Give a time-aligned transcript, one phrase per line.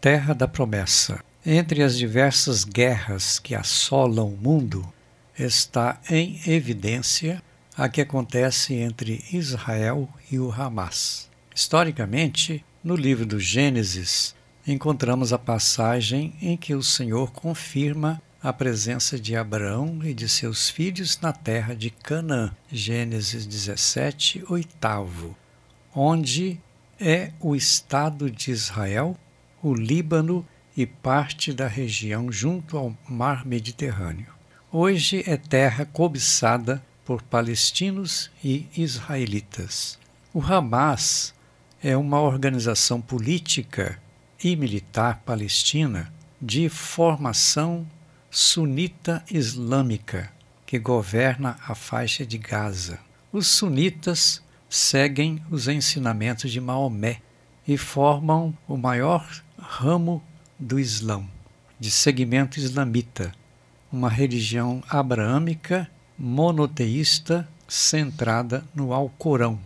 [0.00, 1.18] Terra da Promessa.
[1.44, 4.86] Entre as diversas guerras que assolam o mundo,
[5.36, 7.42] está em evidência
[7.76, 11.28] a que acontece entre Israel e o Hamas.
[11.52, 19.18] Historicamente, no livro do Gênesis, encontramos a passagem em que o Senhor confirma a presença
[19.18, 25.36] de Abraão e de seus filhos na terra de Canaã, Gênesis 17, oitavo,
[25.92, 26.60] onde
[27.00, 29.16] é o estado de Israel,
[29.62, 30.46] o Líbano
[30.76, 34.32] e parte da região junto ao mar Mediterrâneo.
[34.70, 39.98] Hoje é terra cobiçada por palestinos e israelitas.
[40.32, 41.34] O Hamas
[41.82, 44.00] é uma organização política
[44.42, 47.86] e militar palestina de formação
[48.30, 50.30] sunita islâmica
[50.64, 53.00] que governa a faixa de Gaza.
[53.32, 57.20] Os sunitas seguem os ensinamentos de Maomé
[57.66, 59.26] e formam o maior
[59.58, 60.22] ramo
[60.58, 61.24] do Islã,
[61.78, 63.32] de segmento islamita,
[63.92, 69.58] uma religião abraâmica monoteísta centrada no Alcorão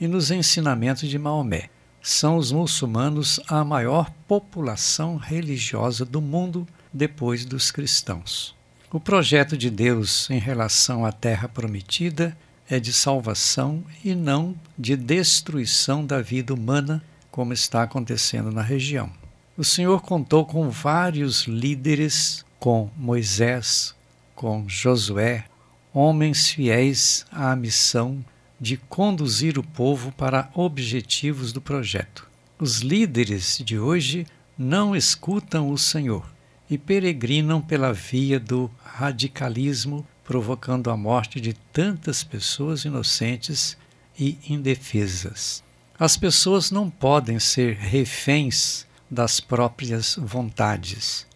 [0.00, 1.70] e nos ensinamentos de Maomé.
[2.02, 8.54] São os muçulmanos a maior população religiosa do mundo depois dos cristãos.
[8.92, 12.36] O projeto de Deus em relação à terra prometida
[12.68, 19.10] é de salvação e não de destruição da vida humana, como está acontecendo na região.
[19.56, 23.94] O Senhor contou com vários líderes, com Moisés,
[24.34, 25.46] com Josué,
[25.94, 28.22] homens fiéis à missão
[28.60, 32.28] de conduzir o povo para objetivos do projeto.
[32.58, 34.26] Os líderes de hoje
[34.58, 36.30] não escutam o Senhor
[36.68, 43.74] e peregrinam pela via do radicalismo provocando a morte de tantas pessoas inocentes
[44.18, 45.62] e indefesas.
[45.98, 51.26] As pessoas não podem ser reféns das próprias vontades,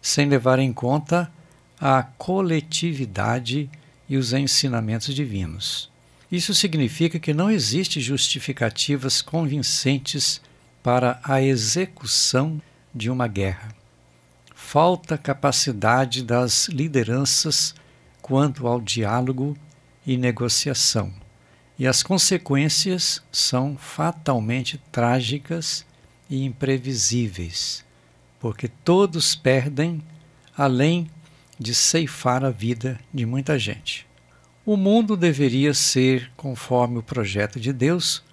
[0.00, 1.30] sem levar em conta
[1.80, 3.70] a coletividade
[4.08, 5.90] e os ensinamentos divinos.
[6.30, 10.40] Isso significa que não existe justificativas convincentes
[10.82, 12.60] para a execução
[12.94, 13.74] de uma guerra.
[14.54, 17.74] Falta capacidade das lideranças
[18.22, 19.56] quanto ao diálogo
[20.06, 21.12] e negociação,
[21.78, 25.84] e as consequências são fatalmente trágicas
[26.32, 27.84] e imprevisíveis,
[28.40, 30.00] porque todos perdem
[30.56, 31.10] além
[31.58, 34.06] de ceifar a vida de muita gente.
[34.64, 38.24] O mundo deveria ser, conforme o projeto de Deus,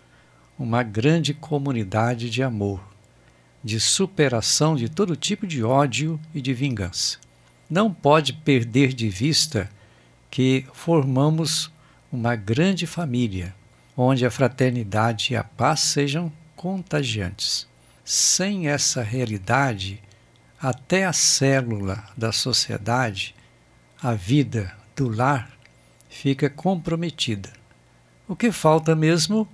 [0.57, 2.81] uma grande comunidade de amor,
[3.61, 7.17] de superação de todo tipo de ódio e de vingança.
[7.69, 9.69] Não pode perder de vista
[10.31, 11.69] que formamos
[12.09, 13.53] uma grande família,
[13.97, 17.68] onde a fraternidade e a paz sejam contagiantes.
[18.11, 20.01] Sem essa realidade,
[20.59, 23.35] até a célula da sociedade,
[24.01, 25.51] a vida do lar,
[26.09, 27.53] fica comprometida.
[28.27, 29.47] O que falta mesmo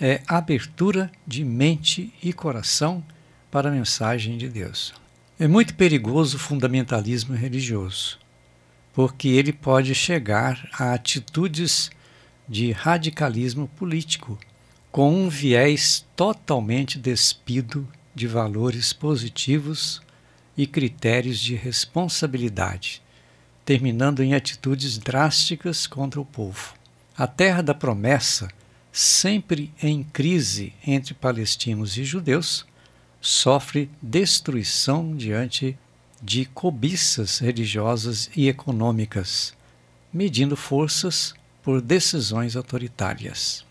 [0.00, 3.04] é abertura de mente e coração
[3.48, 4.92] para a mensagem de Deus.
[5.38, 8.18] É muito perigoso o fundamentalismo religioso
[8.92, 11.90] porque ele pode chegar a atitudes
[12.48, 14.38] de radicalismo político,
[14.94, 17.84] com um viés totalmente despido
[18.14, 20.00] de valores positivos
[20.56, 23.02] e critérios de responsabilidade,
[23.64, 26.74] terminando em atitudes drásticas contra o povo.
[27.18, 28.48] A terra da promessa,
[28.92, 32.64] sempre em crise entre palestinos e judeus,
[33.20, 35.76] sofre destruição diante
[36.22, 39.54] de cobiças religiosas e econômicas,
[40.12, 41.34] medindo forças
[41.64, 43.64] por decisões autoritárias.